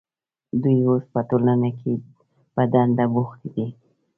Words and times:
دوی 0.61 0.77
اوس 0.87 1.03
په 1.13 1.19
ټولنه 1.29 1.69
کې 1.79 1.93
په 2.53 2.61
دنده 2.73 3.05
بوختې 3.13 3.47
دي. 3.55 3.67